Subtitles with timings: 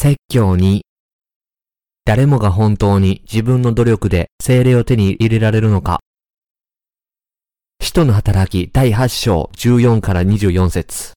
[0.00, 0.84] 説教に、
[2.04, 5.98] 誰もが本当に自分の努力で精霊を手に入れられるのか。
[7.82, 11.14] 使徒の働き第8章14から24節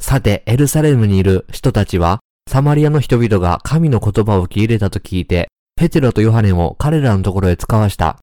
[0.00, 2.18] さて、エルサレムにいる人たちは、
[2.50, 8.18] サマリアの人々が神の言葉を受け入れたと聞いて、ペテロとヨハネを彼らのところへ使わした。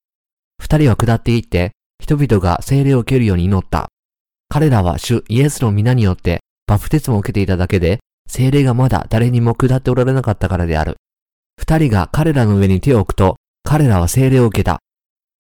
[0.62, 1.72] 二人は下って行って、
[2.04, 3.88] 人々が精霊を受けるように祈った。
[4.50, 10.98] 彼らは主イエスの皆によってバプテスマを受けていただけで、精霊がまだ誰にも下っておられなかったからである。
[11.58, 14.80] 二人が彼らの上に手を置くと、彼らは精霊を受けた。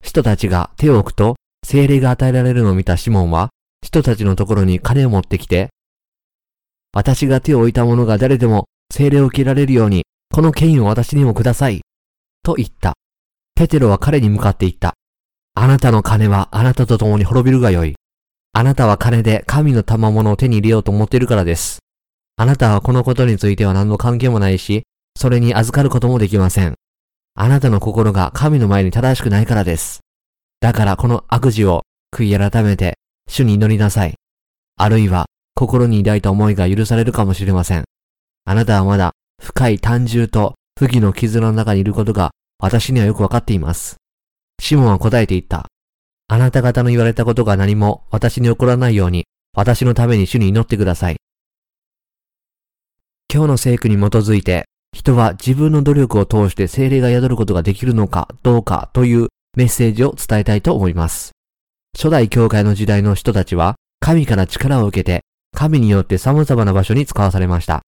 [0.03, 1.35] 人たちが手を置くと、
[1.65, 3.49] 精霊が与えられるのを見たシモンは、
[3.81, 5.69] 人たちのところに金を持ってきて、
[6.93, 11.81] 私が手を置いた者が誰でも精霊を受けられるように、この権威を私にもください。
[12.41, 12.93] と言った。
[13.55, 14.93] ペテロは彼に向かって言った。
[15.55, 17.95] あなたの金はあなたと共に滅びるがよい。
[18.53, 21.79] あなたは金で神の賜物を手に入れようと思っているからです。
[22.37, 24.83] あなたはこのことについては何の関係もないし、
[25.17, 26.75] それに預かることもできません。
[27.33, 30.01] あなたの心が神の前に正しくないからです。
[30.59, 31.83] だからこの悪事を
[32.13, 34.15] 悔い改めて主に祈りなさい。
[34.77, 37.85] あるいは心に抱いた思いが許されるかもしれません。
[38.45, 43.95] あなたはまだ深い単純と不義の傷の中にいることが私にはよくわかっています。
[44.61, 45.67] シモンは答えて言った。
[46.27, 51.17] あなた方の言われたことが何も私に起こらないように私のために主に祈ってください。
[53.35, 59.27] 今日の聖句に基づいて人は自分の努力を通して精霊が宿ることができるのかどうかという
[59.57, 61.33] メッセージを伝えたいと思います。
[61.97, 67.81] 初代教会の時代の人たちは神から力を受けて神によって様々な場所に使わされました。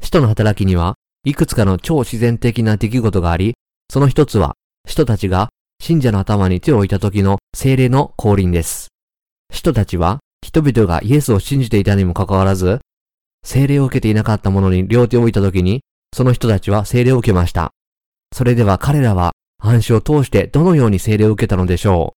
[0.00, 3.54] 使徒の働きには、いくつかの超自然的な出来事があり、
[3.90, 4.54] その一つは、
[4.86, 5.48] 使徒たちが
[5.80, 8.88] 信者の頭に手を置いた時の精霊の降臨です。
[9.52, 12.80] 使徒たちは、人々がイエスを信じていたにもかかわらず、
[13.44, 15.82] 精霊を受けていなかった者に両手を置いた時に、
[16.12, 17.72] その人たちは精霊を受けました。
[18.32, 22.14] それでは彼らは暗視を通してどのように精霊を受けたのでしょ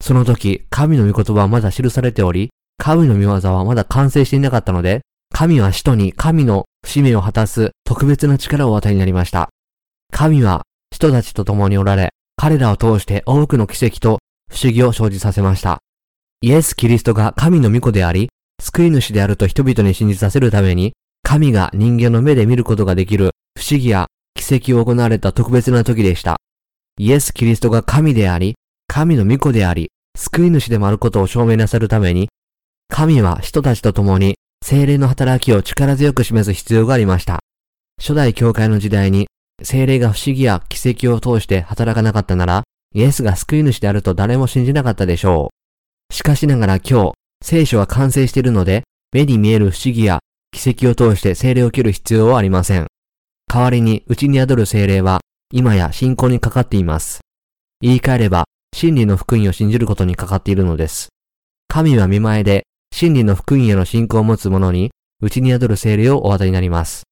[0.00, 0.04] う。
[0.04, 9.50] その時、神の御言葉はまだ記されており、神の御業はまだ完成していなかったので、神は使徒に神の使命を果たす特別な力をお与えになりました。
[10.12, 14.18] 神は人たちと共におられ、彼らを通して多くの奇跡と
[14.50, 15.78] 不思議を生じさせました。
[16.40, 18.30] イエス・キリストが神の御子であり、
[18.72, 20.92] 救い主であると人々に信じさせるために、
[21.24, 26.36] 神が人間の目で見ることができる不思議や奇跡を行われた特別な時でした。
[26.96, 28.54] イエス・キリストが神であり、
[28.86, 32.28] 神の御子であり、救い主でもあることを証明なさるために、
[32.88, 37.40] 神は人たちと共に精霊の働きを力強く示す必要がありました。
[38.00, 39.26] 初代教会の時代に
[39.62, 42.62] 精霊が不思議や奇跡を通して働かなかったなら、
[42.94, 45.50] イエスが救い主であると誰も信じなかったでしょ
[46.10, 46.14] う。
[46.14, 50.20] しかしながら今日、聖書は完成しているので、目に見える不思議や
[50.52, 52.86] 奇跡を通して精霊を受ける必要はありません。
[53.52, 55.20] 代わりに、うちに宿る精霊は、
[55.52, 57.20] 今や信仰にかかっています。
[57.80, 61.08] 言い換えれば、真理の福音を信じることにかかっているのです。
[61.68, 64.90] 神は見前で真理の福音への信仰を持つ者に、
[65.22, 67.04] 内に宿る精霊をお与えになります。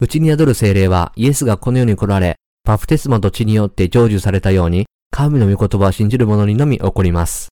[0.00, 7.48] 内に宿る精霊は、イエスがこの世に来られ、バプテスマと血によって成就されたように、神の御言葉を信じる者にのみ起こります。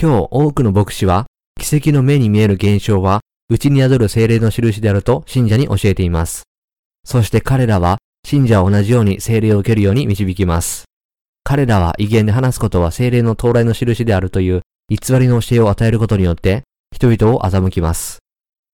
[0.00, 1.26] 今日多くの牧師は、
[1.60, 6.44] 奇跡の目に見える現象は、内に宿る精霊の印であると信者に教えています。
[7.04, 10.84] そして彼らは、信者を同じように精霊を受けるように導きます。
[11.42, 16.62] 彼らは威厳で話すことは精霊の到来の印であるという偽りの教えを与えることによって、
[16.94, 18.18] 人々を欺きます。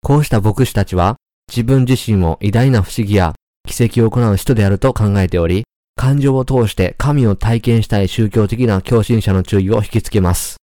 [0.03, 1.17] こうした牧師たちは、
[1.49, 3.35] 自分自身を偉大な不思議や
[3.67, 5.65] 奇跡を行う人であると考えており、
[5.97, 10.59] 感情を通して神を体験したい宗教的な共振者の注意を引きつけます。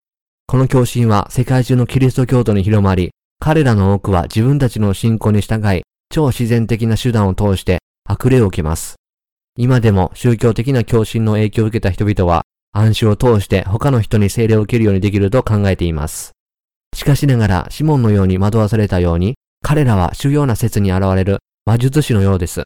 [0.52, 8.96] この共振は世界中のキリスト教徒に広まり、彼らの多くは自分たちの信仰に従い、超自然的な手段を通して悪霊を受けます。
[9.58, 12.42] 今でも宗教的な共振の影響を受けた人々は、
[12.74, 16.34] 暗視を通して他の人に精霊を受けるようにできると考えています。
[16.94, 22.64] しかしながら、シモンのように惑わされたように、彼らは主要な説に現れる魔術師のようです。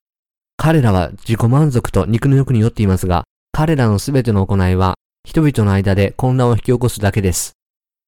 [0.58, 7.55] 彼らは自己満足と肉の欲によっていますが、彼らのすべての行いは、人々の間で混乱を引き起こすだけです。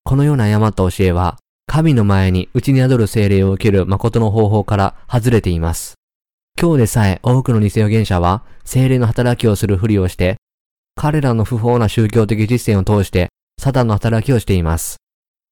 [0.07, 5.95] このような誤った教えは、神の前に内に宿る精霊を受ける誠の方法から外れています。
[6.57, 10.37] 今日でさえ多くの偽預言者は精霊の働きをするふりをして、
[10.95, 13.27] 彼らの不法な宗教的実践を通して、
[13.61, 14.95] サタンの働きをしています。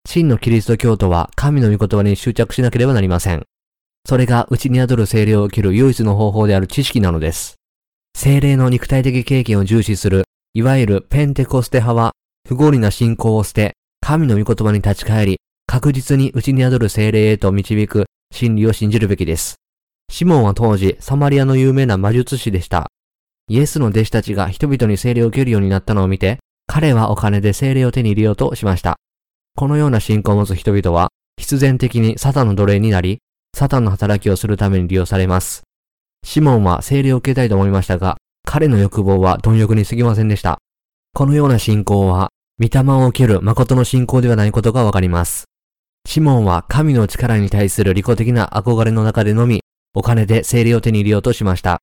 [0.07, 3.44] 真のキリスト教徒は神の御言葉に執着しなければなりません。
[4.07, 7.56] それが内に宿る精霊を受ける唯一の方法である知識なのです。
[8.16, 10.24] 精霊の肉体的経験を重視する、
[10.54, 12.13] いわゆるペンテコステ派は、
[12.48, 13.75] 不合理な信仰を捨て、
[14.07, 19.56] 神の御言葉に立ち返り、確実に内に宿る精霊へと導く真理を信じるべきです。
[20.12, 22.86] シモンは当時、サマリアの有名な魔術師でした。
[23.48, 26.38] イエスの弟子たちが人々に精霊を受けるようになったのを見て、
[26.68, 28.98] 彼はお金で精霊を手に入れようとしました。
[29.56, 31.10] このような信仰を持つ人々は、
[31.40, 33.18] 必然的にサタンの奴隷になり、
[33.57, 35.63] サタンの働きをするために利用されます。
[36.24, 40.60] シモンは精霊を受けたいと思いましたが、彼の欲望は貪欲に過ぎませんでした。
[41.16, 45.44] このような信仰は、御霊を受ける誠の信仰ではないことがわかります。
[46.07, 49.60] シモンは神の力に対する利己的な憧れの中でのみ、
[49.94, 51.80] お金で精霊を手に入れようとしました。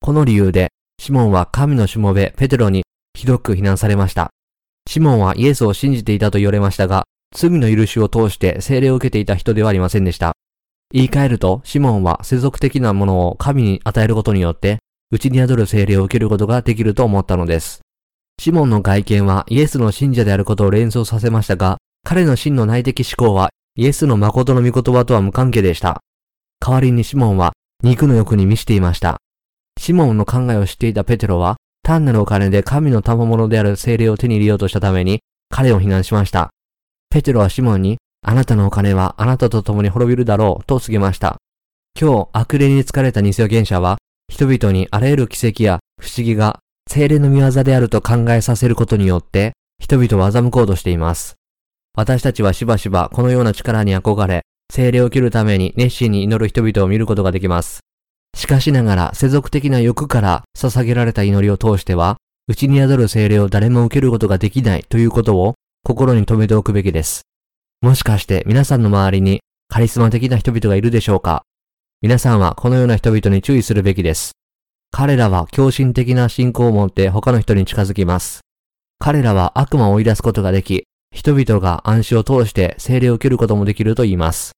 [0.00, 2.82] この理由で、シモンは神のしもべペテロに
[3.14, 4.30] ひどく非難されました。
[4.88, 10.32] シモンはイエスを信じていたと言われましたが、罪の許しを通して精霊を受けていた人ではありませんでした。
[10.92, 14.78] 言い換えると、シモンは世俗的なものを神に与えることによって、
[15.12, 17.82] 内に宿る精霊を受けることができると思ったのです。
[18.40, 26.02] シモンの外見はイエスの信者であることを連想させましたが、彼の真の内的思考はイエスの誠の御言葉とは無関係でした。
[26.60, 27.52] 代わりにシモンは
[27.82, 29.18] 肉の欲に満ちていました。
[29.78, 36.50] シモンの考えを知っていたペテロは、単なるお金で神の賜物である精霊を手に入れようとしたために、彼を非難しました。
[37.10, 41.36] ペテロはシモンに、あなたのお金はあなたと共に滅びるだろうと告げました。
[41.98, 43.98] 今日、悪霊に疲れた偽預言者は、
[44.28, 51.36] 人々にあらゆる奇跡や不思議が精霊の見業であると考えさせることによって、人々を欺こうとしています。
[51.94, 54.42] 私たちはしばしばこのような力に憧れ、
[54.72, 57.80] 精霊を切るために熱心に祈る人々を見ることができます。
[58.34, 62.16] しかしながら世俗的な欲から捧げられた祈りを通しては、
[62.48, 67.22] 内に宿る精霊を誰も受けることができないということを心に留めておくべきです。
[67.82, 71.42] もしかして皆さんの周りにカリスマ的な人々がいるでしょうか？
[72.00, 74.32] 皆さんはこのような人々に注意するべきです。
[74.90, 78.40] 彼らは狂信的な信仰を持って他の人に近づきます。
[78.98, 84.52] 彼らは悪魔を追い出すことができ、人々が暗視を通して精霊を受けることもできると言います。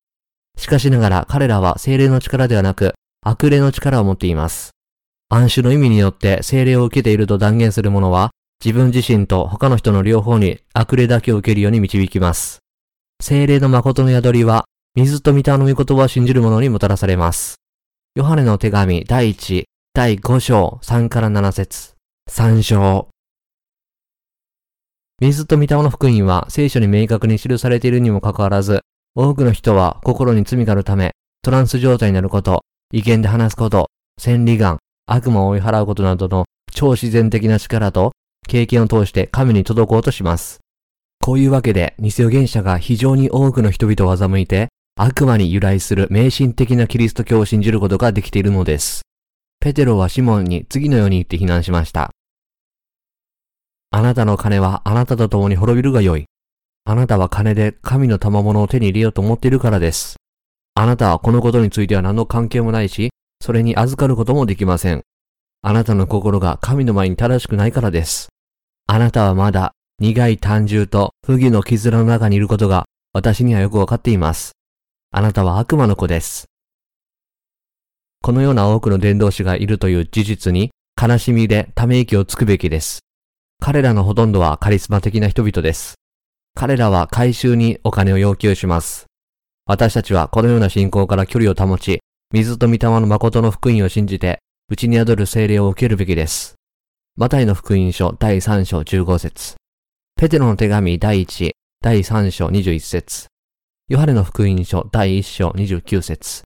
[0.57, 4.71] しかしながら彼らは精霊の力ではなく、悪霊の力を持っています。
[5.29, 8.31] 暗種の意味によって精霊を受けていると断言する者は、
[8.65, 12.59] 自分自身と他の人の両方に悪霊だけを受けるように導きます。
[13.23, 17.57] 精霊の誠の宿りは、水と御霊の御言葉を信じる者にもたらされます。
[18.17, 21.95] ヨハネの手紙第1、第5章3から7節
[22.31, 23.09] 3章
[25.21, 28.83] 水と御霊の福音は聖書に明確に記されているにもかかわらず、
[29.17, 38.13] 多くの人は心に罪があるため、トランス状態になること、意見で話すこと、千里眼、悪魔を追い払うことなどの超自然的な力と
[38.47, 40.61] 経験を通して神に届こうとします。
[41.21, 49.03] こういうわけで、偽予言者が非常に多くの人々を欺いて、悪魔に由来する迷信的なキリスト教を信じることができているのです。
[49.63, 52.11] ペテロはシモンに次のように言って非難しました。
[53.91, 56.25] あなたの金はあなたと共に滅びるがよい。
[56.87, 60.17] あなたは金で神の賜物を手に入れようと思っているからです。
[60.75, 63.11] あなたはこのことについては何の関係もないし、
[63.43, 65.03] それに預かることもできません。
[65.61, 68.29] あなたの心が神の前に正しくないからです。
[68.87, 74.53] あなたはまだ苦い単純と不義の絆の中にいることが私にはよくわかっています。
[75.11, 76.47] あなたは悪魔の子です。
[78.23, 80.71] このような多くの伝道師がいるという事実に
[81.01, 83.01] 悲しみでため息をつくべきです。
[83.61, 85.95] 彼らのほとんどはカリスマ的な人々です。
[86.55, 89.07] 彼らは回収にお金を要求します。
[89.67, 92.01] 私たちはこのような信仰から距離を保ち、
[92.33, 96.57] 水と御霊の誠の福音を信じて、内に宿る精霊を受けるべきです。
[97.17, 99.57] マタイの福音書第3章15節
[100.17, 103.29] ペテロの手紙第1、第3章21節
[103.89, 106.43] ヨハネの福音書第1章29節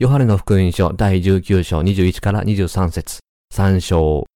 [0.00, 3.18] ヨハネの福音書第19章21から23節
[3.52, 4.26] 3章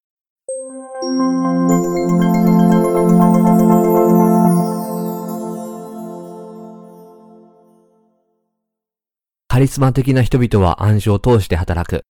[9.46, 12.02] カリスマ的な人々は暗唱を通して働く。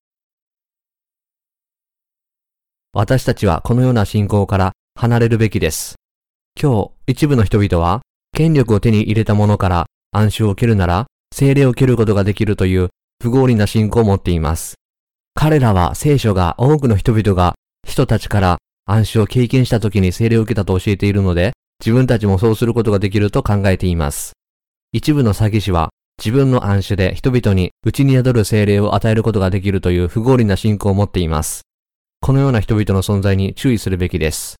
[2.93, 5.97] 私たちはこのような信仰から離れるべきです。
[6.55, 8.03] 今日、一部の人々は、
[8.33, 12.91] 権力を手に入れた者から暗唱を受けるなら、精霊を受けることができるという
[13.23, 14.77] 不合理な信仰を持っています。
[15.35, 17.55] 彼らは聖書が多くの人々が
[17.87, 24.33] 人たちから暗唱を経験した時に精霊を受けたと教えているので、自分たちもそうすることができると考えています。
[24.93, 31.63] 一部の詐欺師は自分の暗種で人々に内に宿る精霊を与えることができるという不合理な信仰を持っています。
[32.21, 34.57] このような人々の存在に注意するべきです。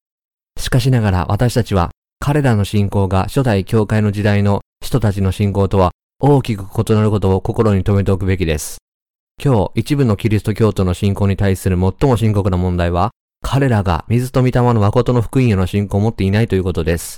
[0.59, 8.79] しかしながら私たちは彼らの信仰が初代教会の時代の人たちの信仰とは大きく異なることを心に留めておくべきです。
[9.43, 13.11] 今日一部のキリスト教徒の信仰に対する最も深刻な問題は
[13.43, 17.17] 彼らが水と御霊の誠の福音への信仰を持っていないということです。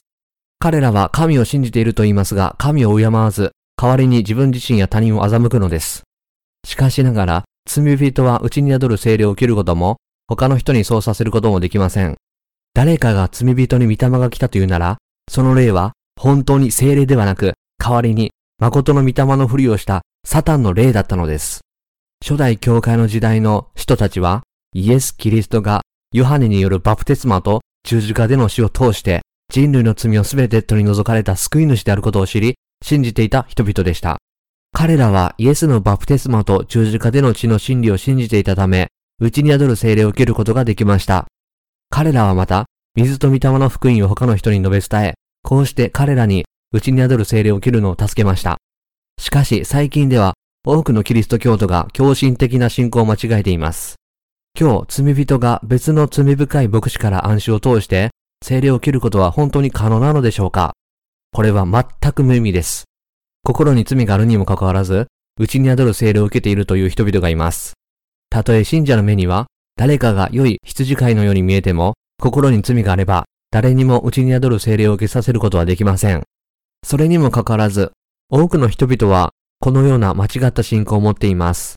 [0.61, 6.05] 彼らは神を信じていると言いますが、神を敬わず、代わりに自分自身や他人を欺くのです。
[6.65, 9.97] しかしながら、罪人は内に宿る精霊を切ることも、
[10.29, 12.17] 他の人にそうさせることもできません。
[12.75, 18.31] 誰かが罪人に御霊が来たというなら、その霊は本当に精霊ではなく、代わりに
[18.63, 21.63] 誠の御霊のふりをしたサタンの霊だったのです。
[22.25, 25.81] 初代教会の時代の人たちは、イエス・キリストが
[26.13, 32.55] ヨハネによるバプテスマと十字架での死を通して人類の罪をすべて取り除かれた救い主であることを知り、
[32.85, 34.19] 信じていた人々でした。
[34.73, 41.27] 彼らはイエスのバプテスマと十字架での血の真理を信じていたため、内に宿る精霊を受けることができました。
[41.91, 48.59] 彼らはまた、水と御霊の福音を他の人に述べ伝え、こうして彼らに内に宿る精霊を受けるのを助けました。
[49.21, 53.97] しかし最近では多くのキリスト教徒が狂信的な信仰を間違えています。
[54.59, 58.11] 今日、罪人が別の罪深い牧師から暗示を通して
[58.45, 60.73] 精霊を切ることは本当に可能なのでしょうか？
[61.33, 62.85] これは全く無意味です。
[63.45, 65.07] 心に罪があるにもかかわらず、
[65.39, 67.73] 内に宿る精霊を受けているという人々がいます。
[68.31, 76.23] たとえ信者の目には、誰かが良い羊飼いのように見えても、心に罪があれば、誰にも内に宿る精霊を受けさせることはできません。
[76.85, 77.93] それにもかかわらず、
[78.31, 81.77] 多くの人々は、このような間違った信仰を持っています。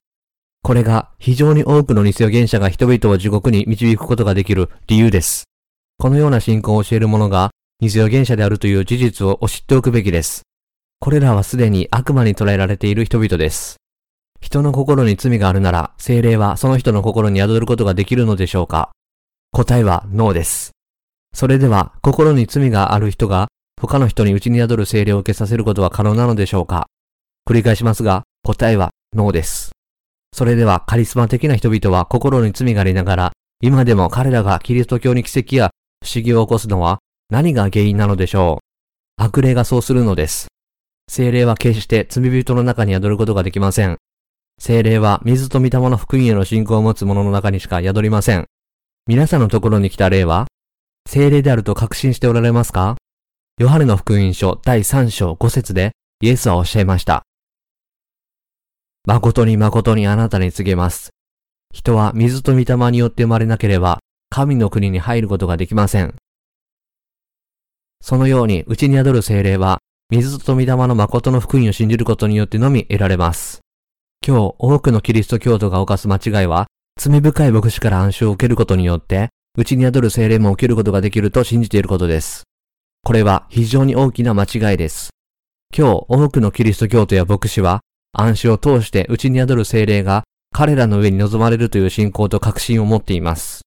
[0.64, 5.44] これが非常に多くの偽予言者が人々を地獄に導くことができる理由です。
[6.00, 10.42] このような信仰を教える者が偽予言者であるという事実を知っておくべきです。
[11.00, 13.76] これらはすでに悪魔に捉えられている人々です。
[14.42, 18.92] 人の心に罪があるなら、精霊はその人の心に宿ることができるのでしょうか
[19.52, 20.72] 答えはノーです。
[21.34, 23.50] それでは、心に罪がある人が、
[23.82, 26.88] 他の人に内に宿る精霊を受けさせることは可能なのでしょうか？
[27.48, 29.72] 繰り返しますが、答えはノーです。
[30.34, 35.72] それでは、カリスマ的な人々は心に罪がありながら、今でも彼らがキリスト教に奇跡や
[36.04, 38.60] 不思議を起こすのは何が原因なのでしょ
[39.20, 39.24] う？
[39.24, 40.48] 悪霊がそうするのです。
[41.08, 43.98] 精霊は決して罪人の中に宿ることができません。
[44.58, 48.46] 精霊は水と御霊の福音への信仰を持つ者の中にしか宿りません。
[49.08, 50.48] 皆さんのところに来た霊は、
[51.08, 52.96] 精霊であると確信しておられますか？
[53.58, 57.24] ヨハネの福音書第3章5節でイエスはおっしゃいました。
[59.08, 61.12] 誠に誠にあなたに告げます。
[61.74, 66.16] 人は水と御霊によって生まれなければ、神の国に入ることができません。
[68.02, 73.62] そのように、内に宿る精霊は、水と御霊の誠の福音を信じることによってのみ得られます。
[74.28, 76.68] 今日、多くのキリスト教徒が犯す間違いは、
[77.00, 82.44] 罪深い牧師から暗唱を受けることによって、内に宿る精霊も受けることができると信じていることです。
[83.06, 85.12] これは非常に大きな間違いです。
[85.78, 87.82] 今日、多くのキリスト教徒や牧師は、
[88.14, 93.62] 暗視を通して内に宿る精霊が彼らの上に望まれるという信仰と確信を持っています。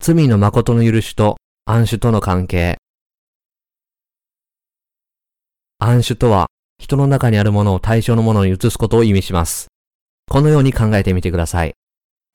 [0.00, 2.78] 罪の誠の許しと暗種との関係。
[5.78, 6.48] 暗種とは、
[6.80, 9.68] 人の中にあるものを対象のものに移すことを意味します。
[10.28, 11.74] このように考えてみてください。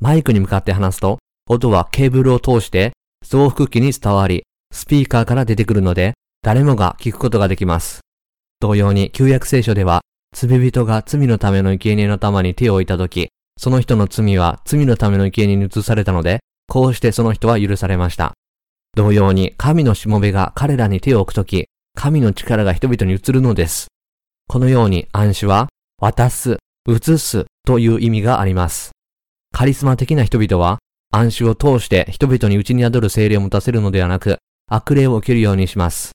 [0.01, 2.93] マイクに向かって話すと、音はケーブルを通して
[3.25, 4.43] 増幅器に伝わり、
[4.73, 7.99] スピーカーから出てくるので、誰もが聞くことができます。
[8.59, 10.01] 同様に、旧約聖書では、
[10.33, 18.33] 罪人が罪のための生贄の玉に手を置いたとき、その人の罪は罪のための生贄に移されたので、こうしてその人は許されました。
[18.95, 23.87] 同様に神のしもべが彼らに手を置くとき、神の力が人々に移るのです。
[24.47, 25.67] このように暗視は、
[25.99, 26.57] 渡す、
[26.87, 28.91] 移すという意味があります。
[29.53, 30.79] カリスマ的な人々は、
[31.11, 34.37] 暗視を通して人々に内に宿る精霊を持たせるのではなく、
[34.67, 36.11] 悪霊を受けるようにします。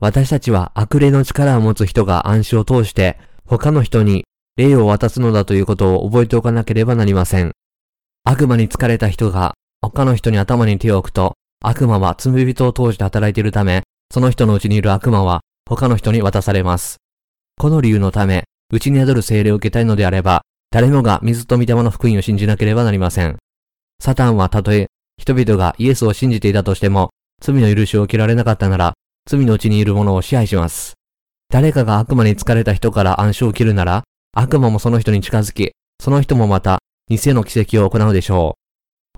[0.00, 4.24] 私たちは悪霊の力を持つ人が暗視を通して他の人に
[4.56, 7.52] 霊を渡すのだということを覚えておかなければなりません。
[8.24, 16.96] 悪魔に疲れた人が他の人に頭に手を置くと、悪魔は罪人を通して働いているため、その人のうちにいる悪魔は他の人に渡されます。
[17.56, 23.36] この理由のため、うちに宿る精霊を受けたいのであれば、誰もが水と御霊の福音を信じなければなりません。
[24.00, 24.88] サタンはたとえ
[25.18, 27.10] 人々がイエスを信じていたとしても、
[27.42, 28.94] 罪の許しを受けられなかったなら、
[29.28, 30.94] 罪のうちにいる者を支配します。
[31.50, 36.78] 誰かが悪魔に疲れた人から暗唱を切るなら、悪魔もその人に近づき、その人もまた、
[37.10, 38.62] 偽の奇跡を行うでしょう。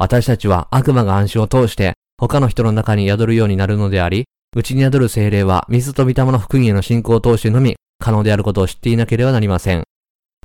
[0.01, 4.25] 私たちは悪魔が暗視を通して他の人の中に宿るようになるのであり、
[4.57, 9.85] 内に宿る精霊は水と御霊の福音への信仰を通してのみ可能であることを知っていなければなりません。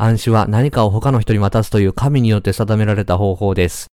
[0.01, 3.87] 暗視は何かを他の人に渡すという神によって定められた方法です。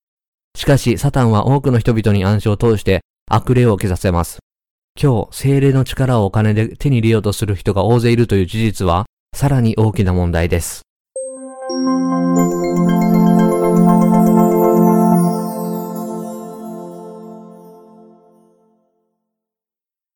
[0.56, 4.38] しかし、サタンは多くの人々に暗視を通して悪霊を受けさせます。
[5.02, 10.82] 今日、精霊の力をお金で手に入れようとする人が大勢いるという事実は、さらに大きな問題です。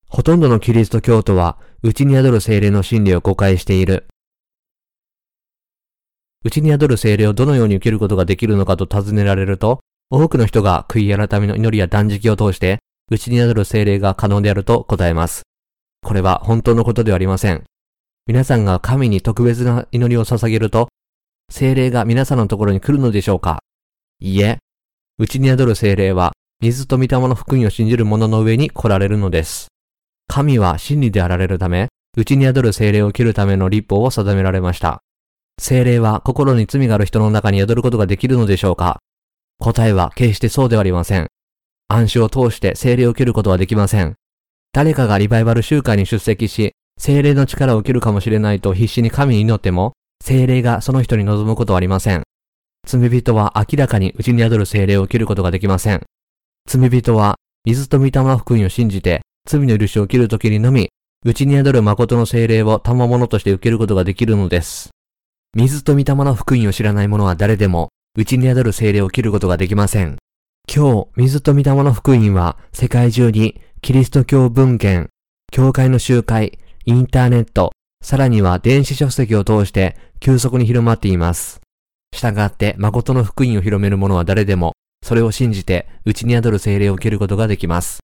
[0.08, 4.06] ほとんどのキリスト教徒は、内に宿る精霊の真理を誤解している。
[6.42, 9.80] 内に宿る精霊をどのように受けることができるのかと尋ねられると、
[10.10, 12.78] 多くの人が悔い改めの祈りや断食を通して、
[13.10, 15.42] 内に宿る精霊が可能であると答えます。
[16.02, 17.64] これは本当のことではありません。
[18.26, 20.88] 皆さんが神に特別な祈りを捧げると、
[21.50, 23.62] 精霊が皆さんのところに来るのでしょうか
[24.20, 24.58] いいえ、
[25.18, 29.68] 内に宿る精霊は、水と御霊の福音を信じる者の上に来られるのです。
[30.28, 35.02] 神は真理であられるため、内に宿る精霊を切るための立法を定められました。
[35.60, 38.98] 精霊は心に罪がある人の中に宿ることができるのでしょうか？
[39.58, 41.28] 答えは決してそうではありません。
[41.88, 44.14] 暗視を通して精霊を受けることはできません。
[44.72, 49.92] 誰かがリバイバル集会に出席し、精霊の力を受けるかもしれないと必死に神に祈っても、
[50.24, 52.22] 精霊がその人に望むことはありません。
[52.86, 56.02] 罪人は明らかに内に宿る精霊を受けることができません。
[56.66, 57.36] 罪人は
[57.66, 60.88] 水と御霊福音を信じて罪の許しを受けるときにのみ、
[61.22, 64.88] 内に宿る誠の精霊を賜物として受けることができるのです。
[65.56, 70.16] 水と御霊の福音を知らない者は誰でも、内に宿る精霊を受けることができません。
[70.72, 75.08] 今日、水と御霊の福音は世界中にキリスト教文献、
[75.50, 81.60] 教会の集会、インターネット、さらには電子書籍を通して急速に広まっています。
[82.16, 87.98] 従って誠の福音を広める者は誰でも、それを信じて内に宿る精霊を受けることができます。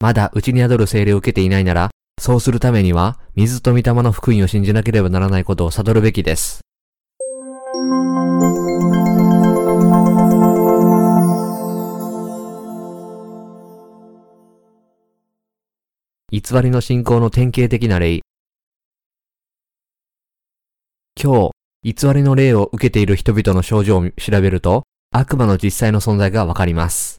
[0.00, 6.60] まだ内に宿る精霊を受けていないなら、そうするためには、水と御霊の福音を信じなければならないことを悟るべきです。
[16.34, 18.22] 偽りの信仰の典型的な例。
[21.14, 21.52] 今
[21.84, 27.18] 日、偽りの霊を受けている人々の症状を調べると、悪魔の実際の存在がわかります。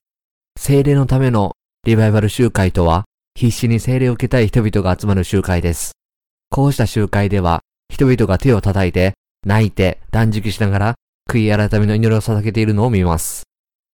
[0.59, 1.53] 精霊のための
[1.85, 5.93] リバイバル集会とは、必死に精霊を受けたい人々が集まる集会です。
[6.49, 9.13] こうした集会では、人々が手を叩いて、
[9.45, 10.95] 泣いて、断食しながら、
[11.31, 13.43] 悔い改めの祈りを捧げているのを見ます。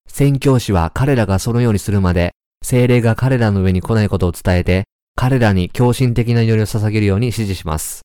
[0.08, 2.32] 宣教師は彼らがそのようにするまで、
[2.64, 8.02] 精霊が彼らの上に来ないことを伝えて、彼らに狂信的な祈りを捧げるように指示します。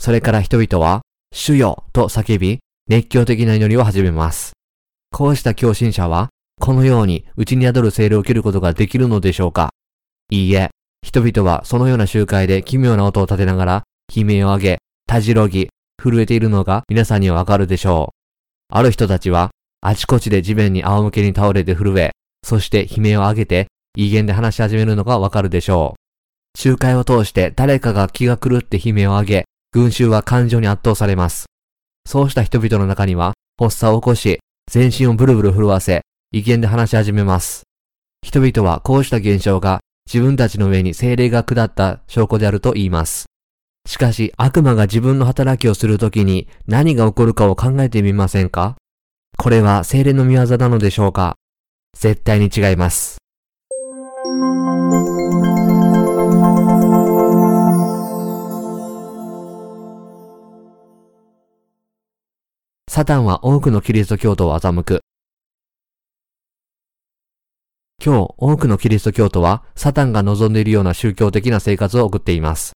[0.00, 2.58] それから人々は、主よと叫び、
[2.88, 4.52] 熱狂的な祈りを始めます。
[5.12, 6.28] こうした狂信者は、
[6.60, 9.70] このように内に宿る精霊を受けることができるのでしょうか
[10.30, 10.70] いいえ、
[11.02, 13.82] 人々はそのような集会で奇妙な音を立てながら、
[14.14, 15.68] 悲鳴を上げ、たじろぎ、
[16.02, 18.74] 震えているのが皆さんにはわかるでしょう。
[18.74, 22.12] ある人たちは、あちこちで地面に仰向けに倒れて震え、
[22.44, 25.99] そして悲鳴を上げて、威厳で話し始めるのがわかるでしょう。
[26.56, 31.46] 集会を通して誰かが気が狂って悲鳴を上げ、群衆は感情に圧倒されます。
[32.06, 37.62] そうした人々の中には、発作を起こし、全身をブルブル震わせ、威厳で話し始めます。
[38.22, 43.26] 人々はこうした現象が自分たちの上に精霊が下った証拠であると言います。
[43.88, 48.76] しかし悪魔が自分の働きをするときに何が起こるかを考えてみませんか？
[49.38, 51.36] これは精霊の見業なのでしょうか？
[51.96, 53.18] 絶対に違います。
[62.92, 65.00] サタンは多くのキリスト教徒を欺く。
[68.04, 72.72] 今日、多くのキリスト教徒は、サタンが望んでいるような宗教的な生活を送っています。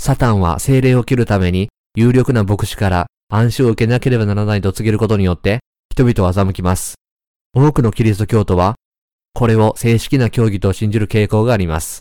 [0.00, 5.60] サタンは精霊を切るために、有力な牧師から暗視を受けなければならないと告げることによって、
[5.92, 6.96] 人々を欺きます。
[7.54, 8.74] 多くのキリスト教徒は、
[9.32, 12.00] これを正式な教義と信じる傾向があります。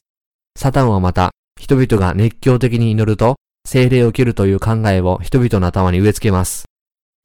[0.58, 3.36] サタンはまた、人々が熱狂的に祈ると、
[3.68, 6.71] 精霊を切るという考えを人々の頭に植え付けます。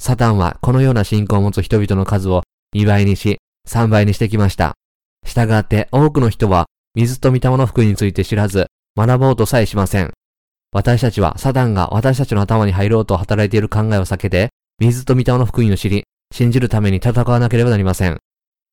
[0.01, 2.43] サタンはこのような信仰を持つ人々の数を
[2.75, 4.75] 2倍にし、3倍にしてきました。
[5.25, 10.13] したがって多くの人は水と御霊の福音について知らず、学ぼうとさえしません。
[10.73, 18.19] 私たちはサタンが私たちの頭に入ろうと働いている考えを避けて、水と御霊の福音を知り、信じるために戦わなければなりません。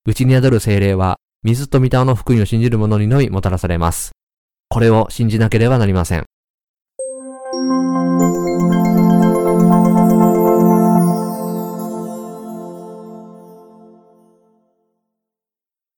[0.05, 4.12] 内に宿る精霊は、水と御霊の福音を信じる者にのみもたらされます。
[4.69, 6.25] これを信じなければなりません。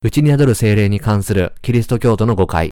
[0.06, 2.70] 内に宿る精霊に関するキリスト教徒の誤解。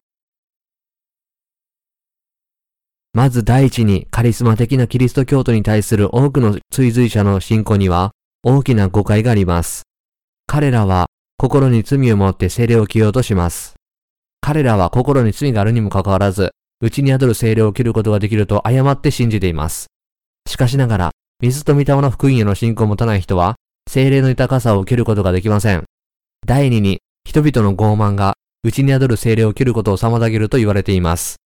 [3.11, 8.11] まず第一にカリスマ的なキリスト教徒に対する多くの追随者の信仰には
[8.43, 9.81] 大きな誤解があります。
[10.45, 11.07] 彼らは
[11.39, 13.73] 心に罪を持って精霊を着ようとします。
[14.39, 19.87] 彼らは心に罪があるにもかかわらず、内に宿る精霊を切ることができると誤って信じています。
[20.47, 23.55] しかしながら、水と御霊の福音への信仰を持たない人は、
[23.89, 25.85] 精霊の豊かさを受けることができません。
[26.45, 31.37] 第二に、人々の傲慢が内に宿る精霊を切ることを妨げると言われています。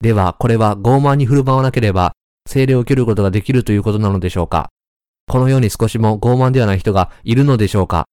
[0.00, 2.12] では、これは傲慢に振る舞わなければ、
[2.46, 4.68] 精霊を受けることができるということなのでしょうか？
[5.26, 8.06] このように少しも傲慢ではない人がいるのでしょうか？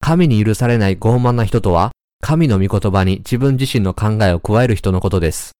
[0.00, 5.52] 神に許されない傲慢な人とは、神の御言葉に自分自身の考えを加える人のことです。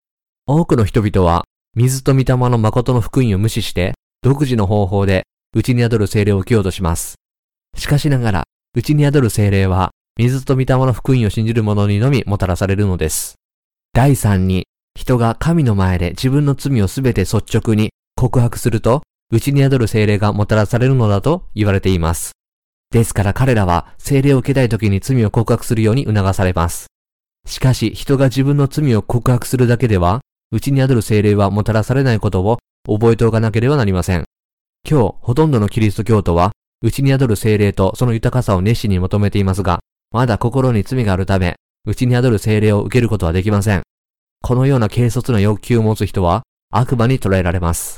[0.46, 7.16] 多くの人々は、水と御霊の誠の福音を無視して、独自の方法で、内に宿る精霊を受けようとします。
[7.76, 13.34] しかしながら、内に宿る精霊は、水と御霊の福音を信じる者にのみもたらされるのです。
[13.92, 14.66] 第3に、
[14.98, 22.32] 人が神の前で自分の罪をすべて率直に告白すると、内に宿る精霊がもたらされるのだと言われています。
[22.90, 26.86] ですから彼らは精霊を受けたい時に罪を告白するように促されます。
[27.46, 32.56] しかし人が自分の罪を告白するだけでは、内に宿る精霊はもたらされないことを
[32.88, 34.24] 覚えておかなければなりません。
[34.88, 39.80] 今日、ほとんどのキリスト教徒は、内に宿る精霊とその豊かさを熱心に求めていますが、
[40.12, 43.82] まだ心に罪があるため、内に宿る精霊を受けることはできません。
[44.42, 47.96] このような軽率な欲求を持つ人は、悪魔に捉えられます。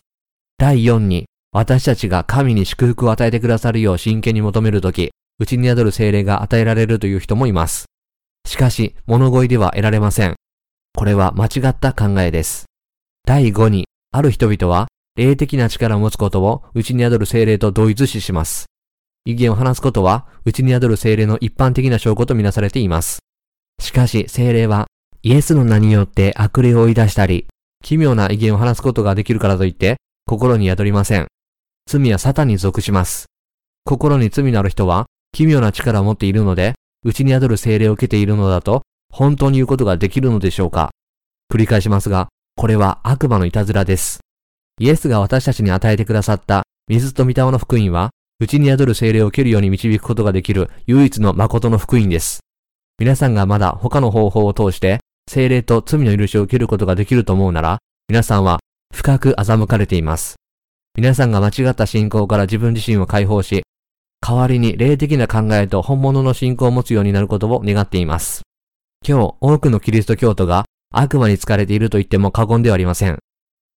[0.58, 7.86] 第4に、私たちが神に祝福を与えてくださるよう真剣に求めるとき、内に宿る精霊が与えられるという人もいます。
[8.46, 10.34] しかし、物乞いでは得られません。
[10.94, 12.66] これは間違った考えです。
[13.24, 18.66] 第5に、ある人々は、霊的な力を持つことを内に宿る精霊と同一視します。
[19.28, 23.18] 威厳を話すことは、内に宿る精霊の一般的な証拠とみなされています。
[23.78, 24.86] しかし、精霊は、
[25.22, 27.46] イエスの名によって悪霊を追い出したり、
[27.84, 31.26] 奇妙な威厳を話すことができるからといって、心に宿りません。
[31.86, 33.26] 罪はサタンに属します。
[33.84, 40.90] 心に罪のある人は奇妙な力を持っているので、内に宿る精霊を受けているのだと、本当に言うことができるのでしょうか
[41.52, 44.20] 繰り返しますが、これは悪魔のいたずらです。
[44.80, 52.40] イエスが私たちに与えてくださった水と御霊の福音は、内に宿る精霊を受けるように導くことができる唯一の誠の福音です。
[52.98, 58.60] 皆さんがまだ他の方法を通して精霊と罪の許しを受けることができると思うなら、皆さんは
[58.94, 60.36] 深く欺かれています。
[60.96, 63.62] 皆さんが間違った信仰から自分自身を解放し、
[64.20, 68.42] 代わりに霊的な考えと本物の信仰を持つようになることを願っています。
[69.06, 73.18] 今日、多くのキリスト教徒が悪魔に疲れていると言っても過言ではありません。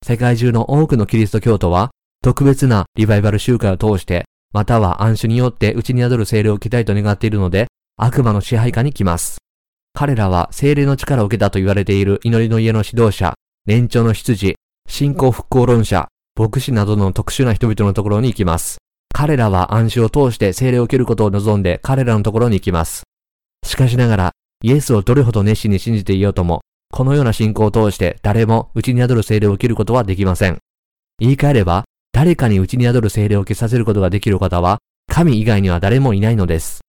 [0.05, 1.91] 世界中の多くのキリスト教徒は、
[2.23, 9.37] 特別なリバイバル集会を通して、または暗種によって内に宿る精霊を受けたいと願っているので、悪魔の支配下に来ます。
[9.93, 13.33] 彼らは精霊の力を受けたと言われている祈りの家の指導者、
[13.65, 14.55] 年長の執事、
[14.87, 18.77] 信仰復興論者、牧師などの特殊な人々のところに行きます。
[19.13, 23.03] 彼らは暗視を通して精霊を受けることを望んで彼らのところに行きます。
[23.65, 24.31] しかしながら、
[24.63, 26.61] イエスをどれほど熱心に信じていようとも、
[26.91, 30.57] このような信仰を通して誰も内に宿る精霊を受けることはできません。
[31.19, 36.81] 言い換えれば、誰かに内に宿る精霊を受けさせることができる方は、神以外には誰もいないのです。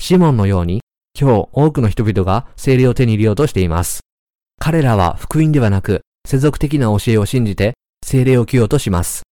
[0.00, 0.80] シモンのように、
[1.20, 4.00] 今日多くの人々が精霊を手に入れようとしています。
[4.58, 9.22] 彼らは福音ではなく、世俗的な教えを信じて精霊を受けようとします。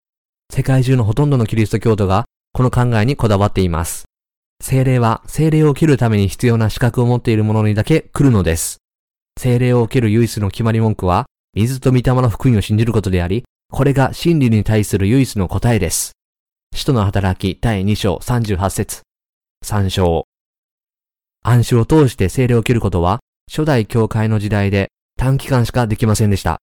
[0.53, 4.05] 世界中のほとんどのキリスト教徒がこの考えにこだわっています。
[4.61, 8.79] 精霊は精霊を受けるために必要な資格を持っている者にだけ来るのです。
[9.38, 16.12] 精霊を受ける唯一の決まり文句は、水と御霊の福音を信じることであり、これが真理に対する唯一の答えです。
[16.74, 19.02] 使徒の働き第2章38節
[19.62, 20.24] 参照。
[21.42, 26.59] 暗視を通して精霊を受けることは、初代教会の時代で短期間しかできませんでした。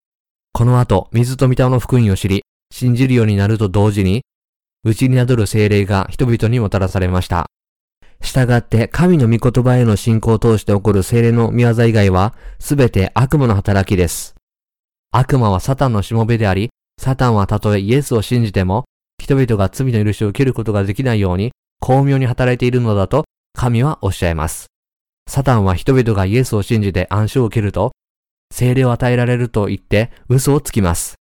[0.51, 4.23] この後、水と御霊の福音を知り、信じるようになると同時に、
[4.83, 7.45] 内に宿る精霊が人々にもたらされました。
[8.21, 14.35] したがって、神の御言葉への信仰を通して起こる精霊の見業以外は、すべて悪魔の働きです。
[15.11, 18.85] 悪魔はサタンのしもべであり、サタンはたとえイエスを信じても、
[19.21, 24.67] 人々が罪の許しを受けることができないように、巧妙に働いているのだと、神はおっしゃいます。
[25.27, 27.91] サタンは人々がイエスを信じて暗唱を受けると、
[28.51, 31.15] 精霊を与えられると言って嘘をつきます。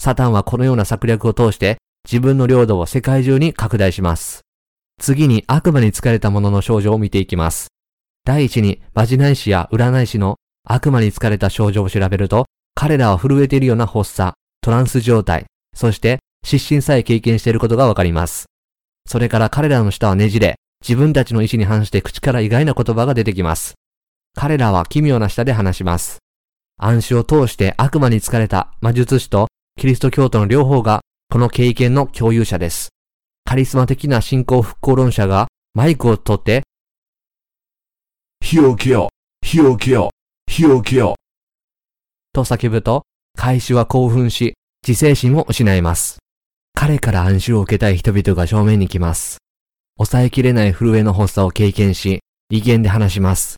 [0.00, 4.40] サタンはこのような策略を通して自分の領土を世界中に拡大します。
[5.00, 7.68] 次に悪魔に疲れた者の症状を見ていきます。
[8.24, 14.34] 第一に、バジナイ師や占い師の悪魔に疲れた症状を調べると、彼らは震えているような発作、
[14.68, 18.44] トランス状態、そして失神さえ経験していることがわかります。
[19.06, 23.76] それから彼らの舌はねじれ、自分たちの意思に反して口から意外な言葉が出てきます。
[24.34, 26.18] 彼らは奇妙な舌で話します。
[26.76, 29.48] 暗視を通して悪魔に疲れた魔術師と
[29.80, 31.00] キリスト教徒の両方が
[31.30, 32.90] この経験の共有者です。
[33.46, 36.64] カリスマ的な信仰復興論者がマイクを取って、
[38.44, 39.08] 火を消よ、
[39.40, 40.10] 火を消よ、
[40.46, 41.14] 火を消よ、
[42.34, 43.04] と叫ぶと、
[43.34, 44.56] 開始は興奮し、
[44.88, 46.16] 自制心を失います。
[46.74, 49.36] 彼から暗視を受けたい人々が正面に来ます。
[49.98, 53.56] 抑えきれない震えの発作を経験し、威厳で話します。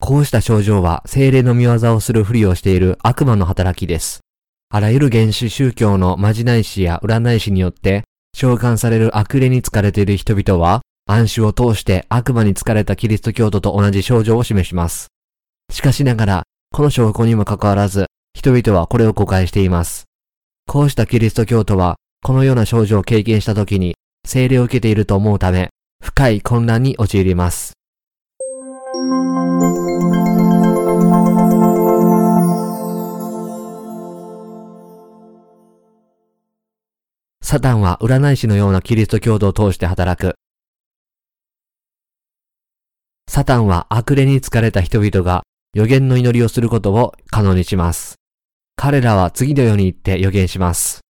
[0.00, 4.20] こうした症状は精霊の見業をするふりをしている悪魔の働きです。
[4.70, 8.04] あらゆる原始宗教のまじない師や占い師によって
[8.34, 15.08] 召喚される悪霊に疲れている人々は、暗視を通して悪魔に疲れたキリスト教徒と同じ症状を示します。
[15.70, 20.04] しかしながら、この証拠にもかかわらず、人々はこれを誤解しています。
[20.66, 23.96] こうしたキリスト教徒は、このような症状を経験した時に、
[24.26, 25.70] 精霊を受けていると思うため、
[26.02, 27.72] 深い混乱に陥ります。
[37.42, 40.36] サタンは占い師のようなキリスト教徒を通して働く。
[43.28, 45.42] サタンは悪霊に疲れた人々が
[45.74, 48.21] 予言の祈りをすることを可能にします。
[48.76, 51.00] 彼らは次のように言って予言します。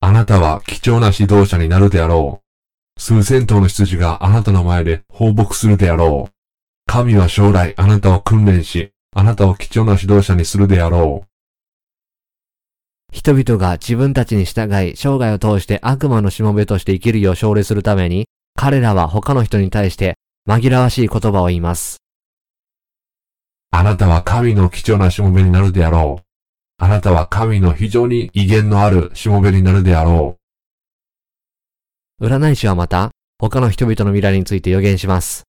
[0.00, 3.00] あなたは貴重な指導者になるであろう。
[3.00, 6.32] 数千頭の羊があなたの前で放牧するであろう。
[6.86, 11.30] 神は将来あなたを訓練し、あなたを貴重な指導者にするであろう。
[13.12, 20.16] 人々が自分たちに従い、生涯を通して悪魔のしもべとして生きるよう奨励するために、彼らは他の人に対して
[20.48, 21.98] 紛らわしい言葉を言います。
[23.72, 26.24] あなたは神の貴重なしもべになるであろう。
[26.82, 30.36] あなたは神の非常に威厳のあるしもべになるであろ
[32.18, 32.26] う。
[32.26, 35.44] 占い師はまた、他の人々の未来について予言します。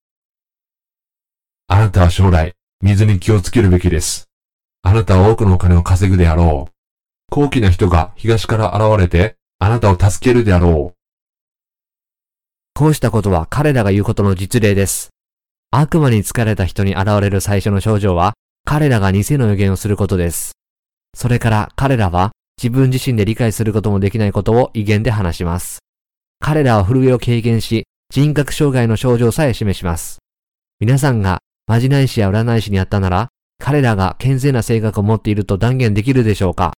[1.67, 4.29] あなたは将来、水に気をつけるべきです。
[4.83, 6.71] あなたは多くのお金を稼ぐであろう。
[7.31, 10.97] 高貴な人が東から現れて、あなたを助けるであろう。
[12.73, 15.09] こうしたことは彼らが言うことの実例です。
[15.73, 18.33] 悪魔に疲れた人に現れる最初の症状は、
[18.65, 20.51] 彼らが偽の予言をすることです。
[21.15, 22.31] それから彼らは
[22.61, 25.79] 自分自身で理解することもできないことを威厳で話します。
[26.39, 30.19] 彼らは震えを経験し、人格障害の症状さえ示します。
[30.79, 36.73] 皆さんがまじない師や占い師にあったなら、彼らが健全な性格を持っていると断言できるでしょうか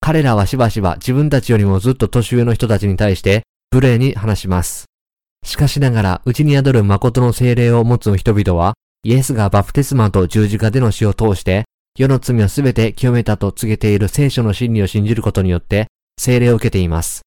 [0.00, 4.87] 彼らはしばしば自分たちよりもずっと年上の人たちに対して無礼に話します。
[5.48, 11.64] しかしながら、うちに宿る誠の精霊を持つ人々は、イエスがバプテスマと十字架での死を通して、
[11.98, 15.86] 世の罪をすべて清めたと告げている聖書の真理を信じることによって、
[16.20, 17.22] 聖霊を受けています。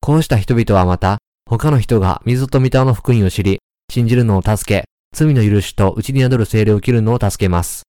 [0.00, 1.18] こうした人々はまた、
[1.50, 3.58] 他の人が水と御霊の福音を知り、
[3.92, 7.82] 信じるのを助け、罪の許しと内に宿る聖霊を切るのを助けます。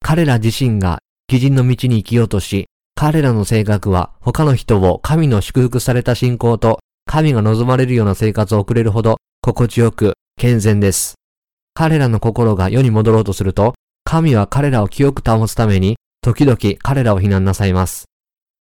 [0.00, 11.14] 彼ら自身が、基人の道に生きようとし、彼らの性格は他の人を神の祝福された信仰と神が望まれるような生活を送れるほど心地よく健全です。
[11.74, 18.04] 彼らの心が世に戻ろうとすると、神は彼らを清く保つために、時々彼らを非難なさいます。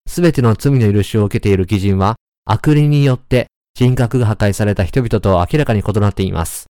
[0.08, 6.66] すべての罪の許しを受けている基人は、悪霊によって人格が破壊された人々と明らかに異なっています。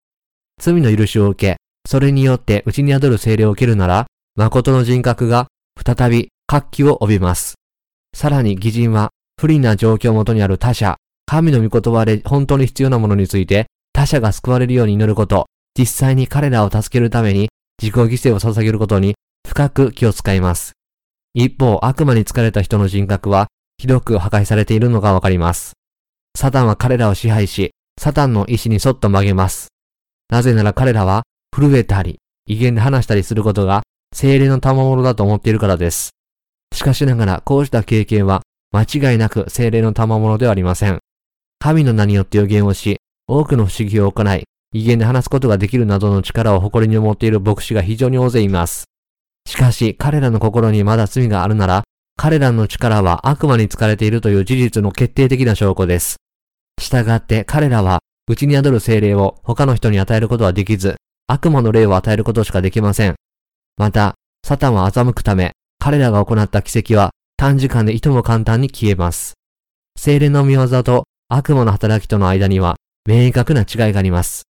[0.62, 1.58] 罪の許しを受け、
[1.90, 4.06] それによって内に宿る精霊を受けるなら、
[4.36, 5.48] 誠の人格が
[5.84, 7.56] 再び活気を帯びます。
[8.16, 9.10] さらに偽人は
[9.40, 17.50] 不利な状況元にある他者、神の御言葉で本当に必要なものについて他者が救われるように祈ること、実際に彼らを助けるために
[17.82, 19.16] 自己犠牲を捧げることに
[19.48, 20.74] 深く気を使います。
[21.34, 25.74] 一方、悪魔に疲れた人の人格はひどく破壊されているのがわかります。
[26.38, 29.68] サタンは彼らを支配し、サタンの意志に沿っと曲げます。
[30.30, 31.24] なぜなら彼らは
[31.56, 33.84] 震えたり、威厳で話したりすることが
[34.14, 36.10] 精霊の賜物だと思っているからです。
[36.74, 41.00] しかしながらこうした経験は間違いなく精霊の賜物ではありません。
[41.64, 48.84] 神の名によって予言をし、多くの不思議を行い、威厳で話すことができるなどの力を誇りに思っている牧師が非常に大勢います。
[49.48, 51.84] しかし、彼らの心にまだ罪があるなら、
[52.18, 56.18] 彼らの力は悪魔に疲れているという事実の決定的な証拠です。
[56.82, 60.98] 従って彼らは、内に宿る精霊を他の人に与えることはできず、
[61.28, 63.16] 悪魔の霊を与えることしかできません。
[63.78, 69.36] また、サタンは欺くため、彼らが行った奇跡は短時間でいとも簡単に消えます。
[69.98, 72.76] 精霊の見業と悪魔の働きとの間には
[73.10, 74.44] 明確な違いがあります。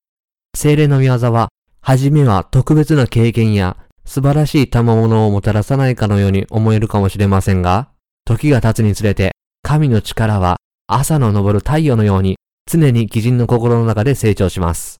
[0.53, 1.47] 精霊の見業は、
[1.79, 7.87] はじめは特別な経験や素晴らしい賜物をもたらさないかのように思えるかもしれませんが、
[8.25, 12.35] 時が経つにつれて、神の力は朝の昇る太陽のように
[12.69, 14.97] 常に偽人の心の中で成長します。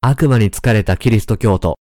[0.00, 1.81] 悪魔に疲れたキリスト教徒。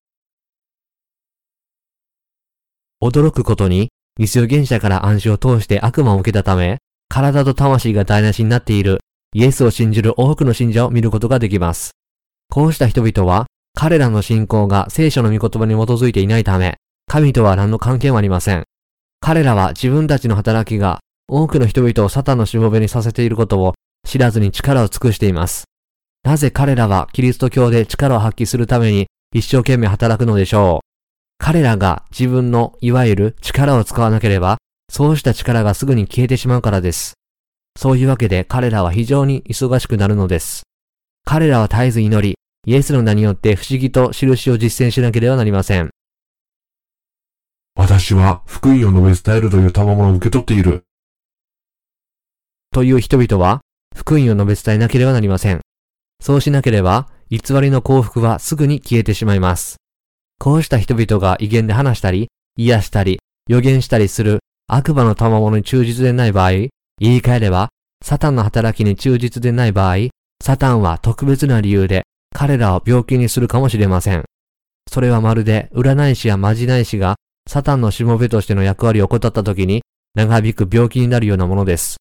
[3.02, 9.00] 驚くことに、偽予言者から暗示を通して悪魔を受けたため、体と魂が台無しになっている
[9.34, 11.92] イエスを信じる多くの信者を見ることができます。
[12.50, 18.64] こうした人々は、彼らの信仰が聖書の御言葉に基づいていないため、神とは何の関係もありません。
[19.20, 23.74] 彼らは自分たちの働きが多くの人々をサタンのしもべにさせていることを
[24.06, 25.64] 知らずに力を尽くしています。
[26.24, 30.87] なぜ彼らはキリスト教で力を発揮するために一生懸命働くのでしょう？
[31.38, 34.58] 彼らが自分のいわゆる力を使わなければ、
[34.90, 37.14] そうした力がすぐに消えてしまうからです。
[37.76, 40.62] そういうわけで彼らは非常に忙しくなるのです。
[41.24, 45.90] 彼らは絶えず祈り、イエスの名によって不思議と印を実践しなければなりません。
[47.76, 50.82] 私は福音を述べ伝えるという賜物を受け取っている。
[52.72, 53.60] という人々は
[53.94, 55.60] 福音を述べ伝えなければなりません。
[56.20, 59.76] そうしなければ、偽りの幸福はすぐに消えてしまいます。
[60.38, 66.70] こうした人々が威厳で話したり、癒したり、予言したりする悪魔の賜物に忠実でない場合、言
[67.00, 67.68] い換えれば、
[68.04, 70.08] サタンの働きに忠実でない場合、
[70.42, 74.24] サタンは特別な理由で彼らを病気にするかもしれません。
[74.90, 77.16] それはまるで占い師やまじない師が
[77.48, 79.82] サタンのしもべとしての役割を怠った時に
[80.14, 81.96] 長引く病気になるようなものです。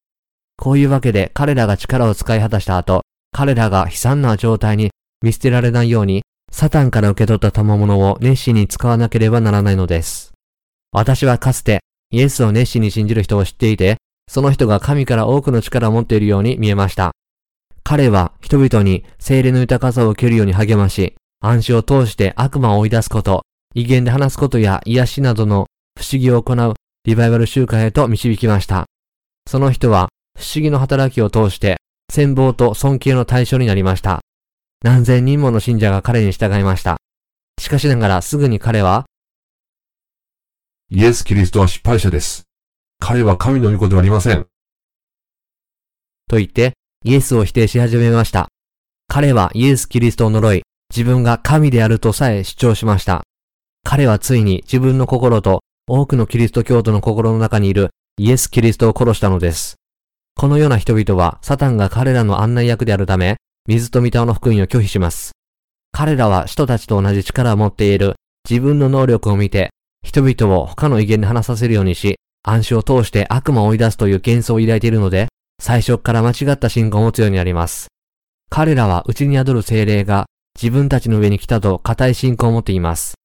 [0.56, 4.90] こういうわけで彼らが力を使い果たした後、彼らが悲惨な状態に
[5.22, 10.32] 見捨てられないように、サタンから受け取った賜物を熱心に使わなければならないのです。
[10.92, 11.80] 私はかつて
[12.10, 13.96] イエスを熱心に信じる人を知っていて、
[14.30, 17.12] その人が神から多くの力を持っているように見えました。
[17.82, 23.42] 彼は人々に精霊の豊かさを受けるように励まし、暗視を通して悪魔を追い出すこと、
[23.74, 25.66] 威厳で話すことや癒しなどの
[25.98, 28.86] 不思議を行うリバイバル集会へと導きました。
[29.46, 30.08] その人は
[30.38, 31.76] 不思議の働きを通して
[32.12, 34.20] 戦望と尊敬の対象になりました。
[34.80, 36.98] 何千人もの信者が彼に従いました。
[37.60, 39.06] しかしながらすぐに彼は、
[40.90, 42.44] イエス・キリストは失敗者です。
[43.00, 44.46] 彼は神の御子ではありません。
[46.28, 48.48] と言って、イエスを否定し始めました。
[49.08, 50.62] 彼はイエス・キリストを呪い、
[50.94, 53.24] 自分が神であるとさえ主張しました。
[53.82, 59.74] 彼はついに自分の心と多くのキリスト教徒の心の中にいるイエス・キリストを殺したのです。
[60.36, 63.38] このような人々はサタンが彼らの案内役であるため、
[63.68, 65.32] 水と御霊の福音を拒否します。
[65.92, 68.14] 彼らは人たちと同じ力を持っている
[68.48, 69.68] 自分の能力を見て、
[70.02, 75.26] 人々を他の威厳で話させるようにし、暗視を通して悪魔を追い出すという幻想を抱いているので、
[75.60, 77.88] 最初から間違った信仰を持つようになります。
[78.48, 80.24] 彼らは内に宿る精霊が
[80.56, 83.16] 自分たちの上に来たと固い信仰を持っています。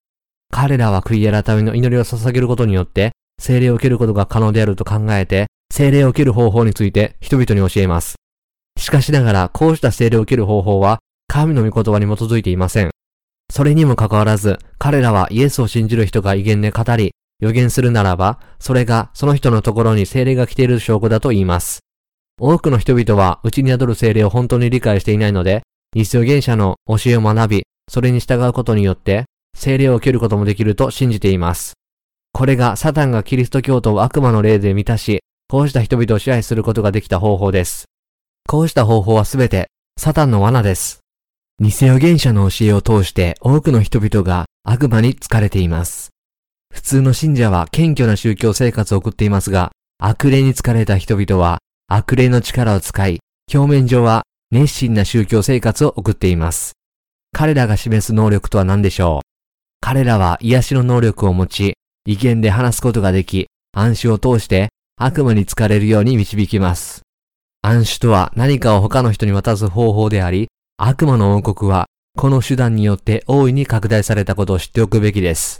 [0.52, 8.16] 彼らは悔い改めの祈りを捧げることによって、精霊を受けることが可能であると考えて、精霊を受ける方法について人々に教えます。
[8.78, 12.92] しかしながら、こうした精霊を受ける方法は、神の御言葉に基づいていません。
[13.50, 21.80] それにもかかわらず、彼らはイエスを信じる人が威厳で語り、予言するならば、それがその人のところに精霊が来ている証拠だと言います。
[22.40, 25.62] 多くの人々は、内に宿る精霊を本当に理解していないので、
[25.96, 31.74] 日予言者の教えを学び、それに従うことによって、精霊を受けることもできると信じています。
[32.34, 37.86] これがサタンがキリスト教徒を悪魔の霊で満たし、こうした人々を支配することができた方法です。
[38.48, 41.00] こうした方法はすべて、サタンの罠です。
[41.60, 46.10] 偽予言者の教えを通して多くの人々が悪魔に疲れています。
[46.74, 53.20] 普通の信者は謙虚な宗教生活を送っていますが、悪霊に疲れた人々は悪霊の力を使い、
[53.54, 56.74] 表面上は熱心な宗教生活を送っています。
[57.32, 59.28] 彼らが示す能力とは何でしょう？
[59.80, 61.74] 彼らは癒しの能力を持ち、
[62.06, 67.03] 意見で話すことができ、暗視を通して悪魔に疲れるように導きます。
[67.66, 71.86] 暗視とは何かを他の人に渡す方法であり、悪魔の王国は
[72.18, 75.60] この手段によって大いに拡大されたことを知っておくべきです。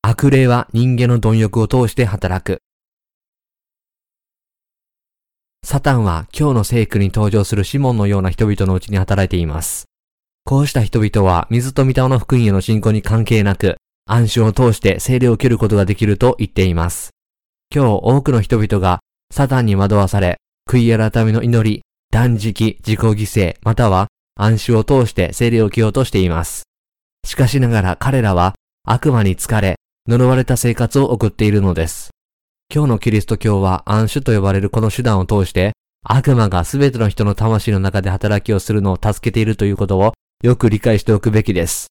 [0.00, 2.62] 悪霊は人間の貪欲を通して働く。
[5.62, 9.91] サタンは今日の聖句に登場するシモンのような人々のうちに働いています。
[10.44, 13.76] こうした人々は水と御霊の福音への信仰に関係なく、
[14.06, 17.10] 暗視を通して精霊を受けることができると言っています。
[17.74, 19.00] 今日多くの人々が
[19.32, 20.38] サタンに惑わされ、
[20.68, 26.64] 悔い改めの祈り、断食、自己犠牲、または暗視を通して精霊を受けようとしています。
[27.24, 29.76] しかしながら彼らは悪魔に疲れ、
[30.08, 32.10] 呪われた生活を送っているのです。
[32.74, 35.72] 今日のキリスト教は暗種と呼ばれるこの手段を通して、
[36.04, 41.86] 悪魔が全ての人の魂の中で働きをするのを助けているということをよく理解しておくべきです。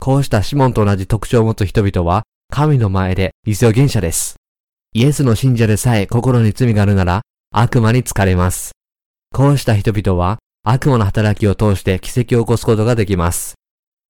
[0.00, 4.34] こうしたシモンと同じ特徴を持つ人々は、神の前で理想現者です。
[4.94, 7.22] イエスの信者でさえ心に罪があるなら、
[7.52, 8.72] 悪魔に疲れます。
[9.32, 13.54] こうした人々は、悪魔の働きを通して奇跡を起こすことができます。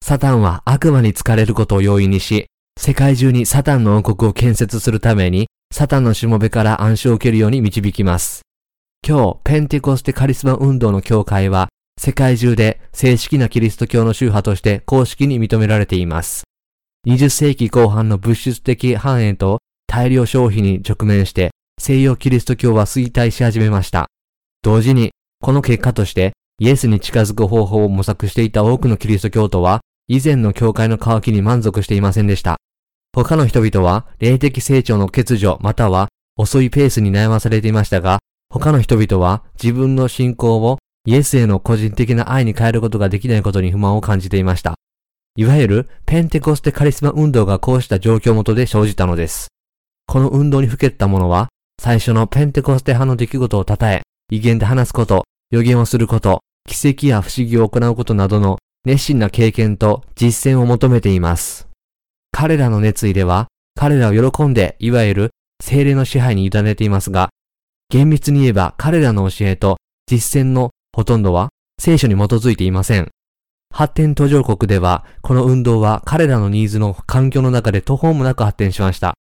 [0.03, 2.47] サタンは悪魔に疲れることを容易にし、
[2.79, 8.41] 世界中にサタンの王国を建設するためにサタンのしもべから暗唱を受けるように導きます。
[9.07, 11.69] 今日、ペンテコステカリスマ運動の教会は、
[11.99, 16.45] 世界中で正式なキリスト教の宗派として公式に認められています。
[17.07, 24.07] 20世紀後半の物質的繁栄と大量消費に直面して西洋キリスト教は衰退し始めました。
[24.63, 32.57] 同時に、この結果としてイエスに近づく方法を模索していた多くのキリスト教徒は以前の教会の渇きに満足していませんでした。
[33.15, 38.19] 他の人々は霊的成長の欠如または遅いペースに悩まされていましたが、
[38.51, 44.75] 他の人々は自分の信仰をイエスへの個人的な愛に変えることができないことに不満を感じていました。
[45.37, 49.49] いわゆるペンテコステカリスマ運動がこうした状況元で生じたのです。
[50.07, 51.49] この運動にふけった者は、
[51.81, 61.69] 最初のペンテコステ派の出来事を称え、威厳で話すこと、予言をすること、奇跡や不思議を行うことなどの熱心な経験と実践を求めています。
[62.33, 65.31] 彼らの熱意では、彼らを喜んで、いわゆる
[65.63, 67.31] 精霊の支配に委ねていますが、
[67.91, 69.77] 厳密に言えば彼らの教えと
[70.07, 73.11] 実践のほとんどは聖書に基づいていません。
[73.73, 79.15] 発展途上国では、この運動は彼らのニーズの環境の中で途方もなく発展しました。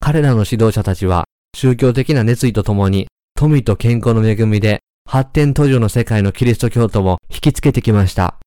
[0.00, 3.06] 彼らの指導者たちは、宗教的な熱意とともに、
[3.36, 8.40] 富と健康の恵みで、発展途上の世界のキリスト教徒を引きつけてきました。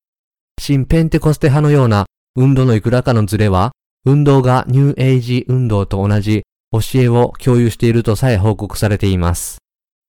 [0.60, 2.04] 新ペンテコステ派のような
[2.34, 3.72] 運動のいくらかのズレは、
[4.04, 9.56] 運動がニューエイジ運動と同じ教えを共有しているとさえ報告されています。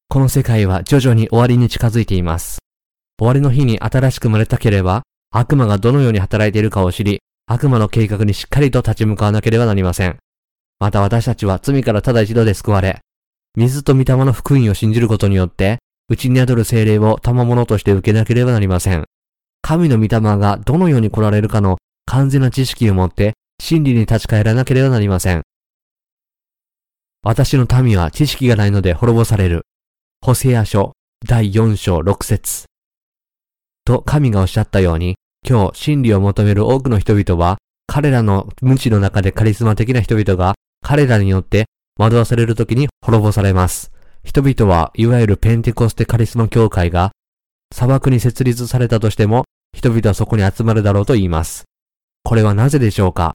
[0.10, 2.58] この世界は徐々に終わりに近づいています。
[3.20, 10.18] 終わりの日に新しく生まれたければ、悪魔がどのように働いているかを知り、悪魔の計画にしっかりと立ち向かわなければなりません。
[10.80, 13.01] また私たちは罪からただ一度で救われ、
[13.55, 15.78] 水と御霊の福音を信じることによって、
[16.10, 19.03] 内に宿る精霊を賜物として受けなければなりません。
[19.62, 21.78] 神の御霊がどのように来られるかの
[22.08, 25.43] 完全な知識を持って真理に立ち返らなければなりません。
[27.22, 29.64] 私の民は知識がないので滅ぼされる。
[30.22, 30.93] ホセア書
[31.26, 32.65] 第4章6節
[33.86, 35.15] と神がおっしゃったように、
[35.47, 43.91] 今日真理を求める多くの人々は、彼らの無知の中でカリスマ的な人々が彼らによって惑わされる時に滅ぼされます。
[44.24, 47.11] 人々はいわゆるペンテコステカリスマ教会が
[47.74, 51.63] 砂漠に設立されたとしても人々はそこに集まるだろうと言います。
[52.24, 53.34] これはなぜでしょうか？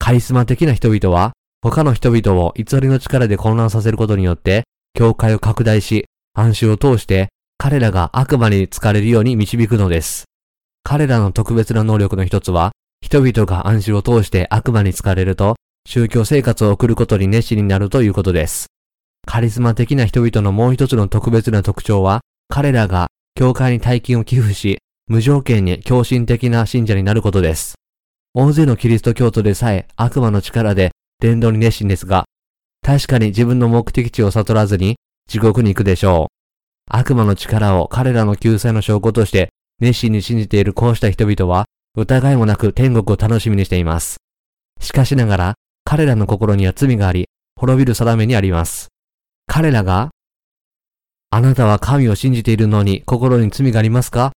[0.00, 4.64] カリスマ的な人々は他の人々を偽りの力で混乱させることによって
[4.94, 10.24] 教会を拡大し暗衆を通して彼らが悪魔に疲れるように導くのです。
[10.82, 15.56] 彼らの特別な能力の一つは人々が暗衆を通して悪魔に疲れると
[15.86, 18.66] 宗教生活を送ることに熱心になるということです。
[19.26, 27.74] カリスマ的な人々のもう一つの特別な特徴は、彼らが教会に大金を寄付し、無条件に狂信的な信者になることです。
[28.32, 32.24] 大勢のキリスト教徒でさえ悪魔の力で伝道に熱心ですが、
[32.82, 34.96] 確かに自分の目的地を悟らずに
[35.28, 36.34] 地獄に行くでしょう。
[36.90, 39.50] 悪魔の力を彼らの救済の証拠として
[39.80, 41.66] 熱心に信じているこうした人々は
[41.96, 44.18] 疑いもなく天国を楽しみにしています。
[44.80, 45.54] しかしながら
[45.84, 48.88] 彼らの心には罪があり、滅びる定めにあります。
[49.46, 50.10] 彼らが、
[51.30, 54.32] あなたは神を信じているのに心に罪がありますか？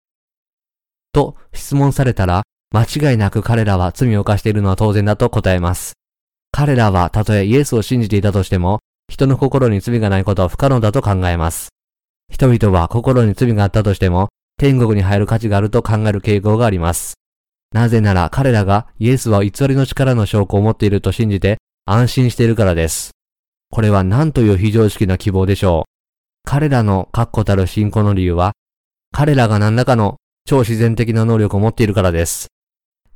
[1.13, 5.93] と質問されたら、間違いなく彼らは罪を犯しているのは当然だと答えます。
[6.51, 8.79] 彼らはたとえイエスを信じていたとしても、
[9.09, 11.69] 人の心に罪がないことは不可能だと考えます。
[12.29, 17.15] 人々は心に罪があったとしても、天国に入る価値があると考える傾向があります。
[17.71, 23.11] なぜなら彼らがイエスは偽りの力の証拠を持っていると信じて安心しているからです。
[23.69, 25.91] これは何という非常識な希望でしょう。
[26.47, 28.53] 彼らの確固たる信仰の理由は、
[29.11, 32.47] 彼らが何らかの超自然的な能力を持っているからです。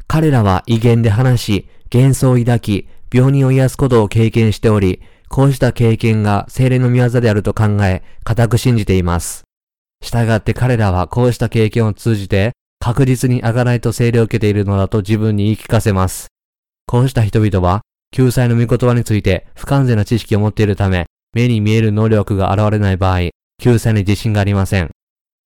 [0.08, 9.44] 彼らは威厳で話し、幻想を抱き、病人を癒すことを経験しており、こうした経験が精霊の御業であると考え、固く信じています。
[10.02, 16.28] したがって彼らはこうした経験を通じて、確実にあがないと精霊を受けているのだと自分に言い聞かせます。
[16.88, 23.30] こうした人々は、救済の御言葉について不完全な知識を持っているため、目に見える能力が現れない場合、
[23.62, 24.90] 救済に自信がありません。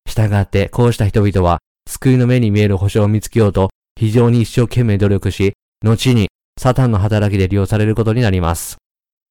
[0.07, 1.59] したがって、こうした人々は、
[1.89, 3.69] 救いの目に見える保証を見つけようと、
[3.99, 5.53] 非常に一生懸命努力し、
[5.83, 8.77] 後に、サタンの働きで利用されることになります。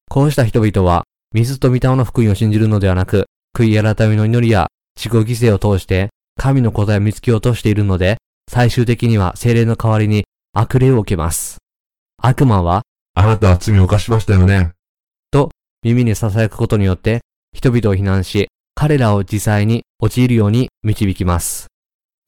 [0.09, 3.25] こうした人々は、水と御霊の福音を信じるのではなく、
[3.55, 8.17] 悔い改めの祈りや自己犠牲を通して、神の答えを見つけようとしているので、
[8.49, 11.57] 最終的には精霊の代わりに悪霊を受けます。
[12.21, 12.83] 悪魔は、
[13.15, 14.71] あなたは罪を犯しましたよね。
[15.31, 15.51] と
[15.83, 17.21] 耳に囁くことによって、
[17.55, 21.67] 人々を非難し、彼らを実際に陥るように導きます。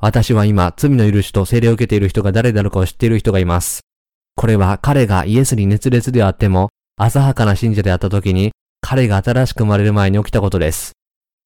[0.01, 3.81] 私は今、罪の許しと精霊を受けている人が誰なのかを知っている人がいます。
[4.35, 10.93] これは彼がイエスに熱烈であっても、浅はかな信者であった時に、彼が新しく生まれる前に起きたことです。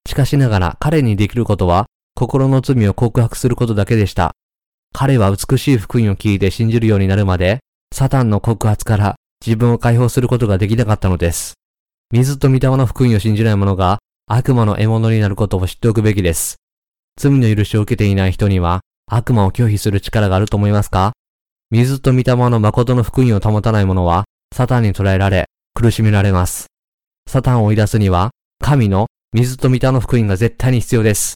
[0.08, 4.32] しかしながら彼にできることは、心の罪を告白することだけでした。
[4.94, 7.60] 彼は美しい福音を聞いて信じるようになるまで、
[7.94, 11.54] サタンの告発から自分を解放することができなかったのです。
[12.12, 16.58] 水と御霊の福音を信じない者が悪魔の獲物になることを知っておくべきです。
[17.18, 21.14] 罪の許しを受けていない人には悪魔を拒否する力があると思いますか？
[21.72, 24.26] 水と御霊の誠の福音を保たない者は
[24.60, 26.66] サタンに捕らえられ苦しめられます。
[27.30, 28.32] サタンを追い出すには
[28.62, 31.36] 神の水と御霊の福音が絶対に必要です。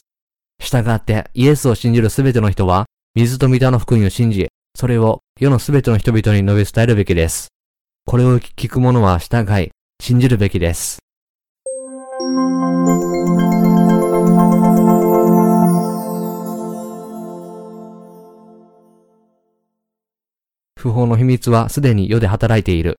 [0.60, 4.48] したがってイエスを信じるすべての人は水と御霊の福音を信じ、
[4.78, 7.48] それを世のすべての人々に述べ伝えるべきです。
[8.04, 9.70] これを聞く者は従い、
[10.02, 10.98] 信じるべきです。
[20.76, 22.98] 不法の秘密はすでに世で働いている。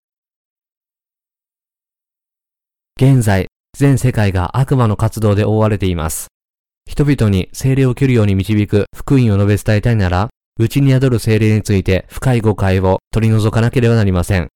[2.98, 6.28] 現在、全世界が悪魔の活動で覆われています。
[6.90, 14.48] 人々に精霊を受けるように導く福音を述べ伝えたいなら、内に宿る精霊について深い誤解を取り除かなければなりません。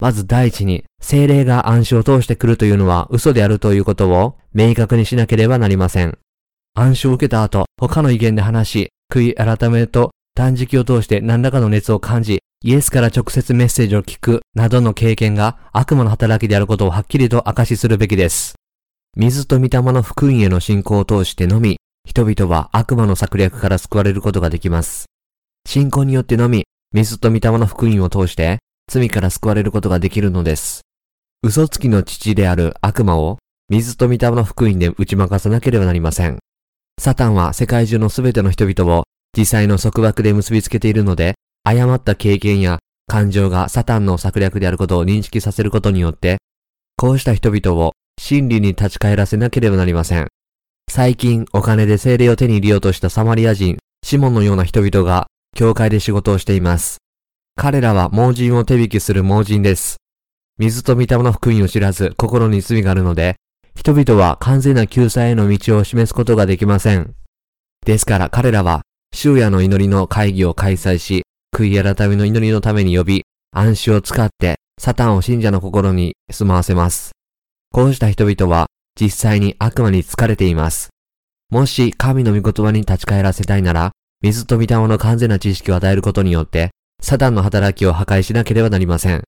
[0.00, 6.18] まず第一に、精霊が暗視を通してくるというのは嘘であるということを明確にしなければなりません。
[6.74, 18.56] 暗視を受けた後、他の意見で話し、悔い改めと断食を通して何らかの熱を感じ、イエスから直接メッセージを聞くなどの経験が悪魔の働きであることをはっきりと明かしするべきです。
[19.16, 25.04] 水と御霊の福音への信仰を通してのみ、人々は悪魔の策略から救われることができます。
[25.64, 28.58] 信仰によってのみ、水と御霊の福音を通して、
[28.90, 30.80] 罪から救われることができるのです。
[31.44, 33.38] 嘘つきの父である悪魔を、
[33.68, 36.40] 水と御霊の福音で打ち負かさなければなりません。
[37.00, 39.04] サタンは世界中のすべての人々を
[39.38, 41.36] 実際の束縛で結びつけているので、
[41.66, 46.38] 誤った経験や感情がサタンの策略であることを認識させることによって、
[46.96, 50.28] こうした人々を真理に立ち返らせなければなりません。
[50.88, 56.98] 最近お金で精霊を手に入れようとしたサマリア人、シモンのような人々が教会で仕事をしています。
[57.56, 59.96] 彼らは盲人を手引きする盲人です。
[60.58, 63.34] 水と御霊の福音を知らず心に罪があるので、
[63.74, 67.14] 人々は完全な救済への道を示すことができません。
[67.84, 71.25] ですから彼らは、終夜の祈りの会議を開催し、
[71.56, 77.12] 悔い改めの祈りのために呼び、暗視を使って、サタンを信者の心に住まわせます。
[77.72, 78.66] こうした人々は、
[79.00, 80.90] 実際に悪魔に疲れています。
[81.48, 89.22] もし神の御言葉に立ち返らせたいなら、水と御霊の完全な知識を与えることによって、サタンの働きを破壊しなければなりません。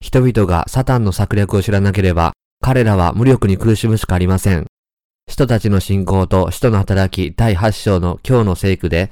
[0.00, 4.66] 人々がサタンの策略を知らなければ、彼らは無力に苦しむしかありません。
[5.26, 9.10] 人たちの信仰と使徒の働き第8章の今日の聖句で、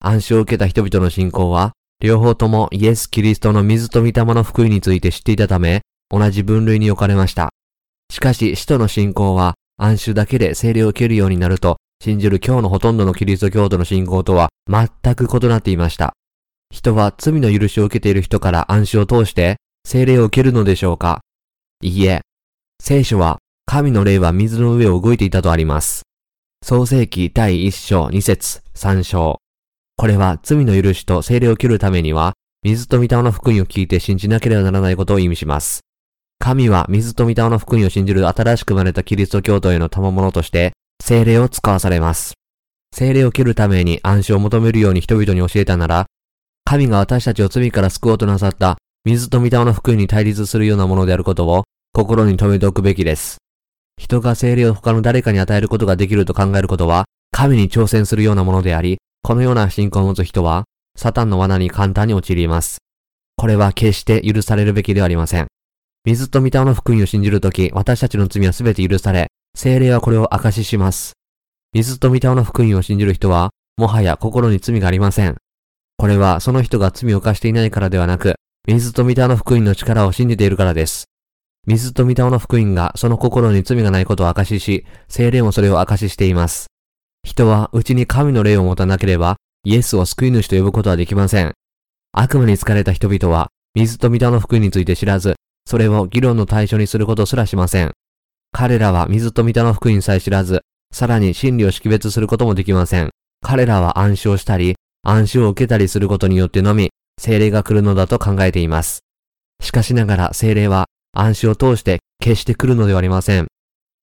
[0.00, 1.72] 暗視を受けた人々の信仰は、
[2.04, 5.80] 両方ともイエス・キリストの水と御霊の福音について知っていたため、
[6.10, 7.48] 同じ分類に置かれました。
[8.12, 16.12] しかし、使徒の信仰は、暗視だけで聖霊を受けるようになると、信じる今日のほとんどのキリスト教徒の信仰とは全く異なっていました。
[16.70, 19.56] 人は罪の許しを受けている人から暗視を通して
[19.88, 21.22] 聖霊を受けるのでしょうか
[21.80, 22.20] いいえ。
[22.82, 26.02] 聖書は神の霊は水の上を動いていたとあります。
[26.62, 29.43] 創世記第1章2節3章。
[29.96, 35.80] これは罪の許しと聖霊を受けるためには水と御霊の福音を聞いて信じなければならないことを意味します。
[36.38, 40.72] 神は水と御霊の福音を信じる新しく生まれたキリスト教徒への賜物として
[41.02, 42.34] 聖霊を使わされます。
[42.94, 46.06] 聖霊を受けるために暗視を求めるように人々に教えたなら、
[46.64, 53.38] 神が私たちを罪から救おうとなさった水と御霊の福音に対立するようなものであることを心に留めておくべきです。
[53.96, 60.64] 人が聖霊を他の誰かに与えることができると考えることは、神に挑戦するようなものであり、このような信仰を持つ人は、
[60.98, 62.82] サタンの罠に簡単に陥ります。
[63.36, 65.46] これは決して許されるべきではありません。
[66.04, 71.14] 水と御霊の福音を信じるとき、私たちの罪はすべて許され、聖霊はこれを証しします。
[71.72, 73.48] 水と御霊の福音を信じる人は、
[73.78, 75.36] もはや心に罪がありません。
[75.96, 78.34] これはその人が罪を犯していないからではなく、
[78.68, 81.06] 水と御霊の福音の力を信じているからです。
[81.66, 86.66] 水と御霊の福音がその心に罪がないことを証しし、聖霊もそれを証ししています。
[87.24, 91.54] 人は内に神の霊を持たなければ、イエスを救い主と呼ぶことはできません。
[92.12, 95.34] 悪魔に疲れた人々は、水と御霊の福音について知らず、
[95.66, 97.92] それを議論の対象にすることすらしません。
[98.52, 100.60] 彼らは水と御霊の福音さえ知らず、
[100.92, 103.10] さらに真理を識別することもできません。
[103.40, 109.00] 彼らは暗視をしたり、暗視を受けたりすることによってのみ、精霊が来るのだと考えています。
[109.60, 113.46] しかしながら精霊は暗視を通して決して来るのではありません。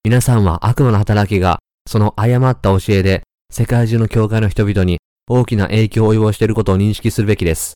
[0.03, 7.73] 皆さんは悪魔の働きが、その誤った教えで、世界中の教会の人々に大きな影響を及ぼしていることを認識するべきです。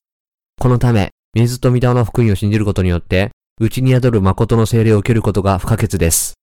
[0.60, 6.34] このため、水と御霊の福音を信じることによって、内に宿る誠の精霊を受けることが不可欠です。